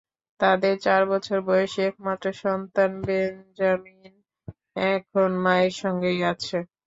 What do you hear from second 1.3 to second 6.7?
বয়সী একমাত্র সন্তান বেঞ্জামিন এখন মায়ের সঙ্গেই আছে।